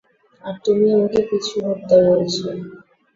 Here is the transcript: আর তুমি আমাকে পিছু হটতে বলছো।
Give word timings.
আর 0.43 0.55
তুমি 0.65 0.85
আমাকে 0.95 1.19
পিছু 1.29 1.55
হটতে 1.65 1.95
বলছো। 2.07 2.45